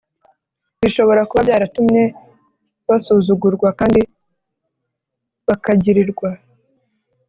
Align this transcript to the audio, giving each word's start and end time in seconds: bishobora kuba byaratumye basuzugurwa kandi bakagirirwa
bishobora 0.81 1.21
kuba 1.29 1.41
byaratumye 1.47 2.03
basuzugurwa 2.87 3.67
kandi 3.79 4.01
bakagirirwa 5.47 6.29